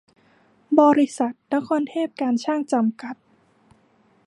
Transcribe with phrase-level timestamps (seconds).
[0.79, 3.15] บริษัท นครเทพการช่าง จำกัด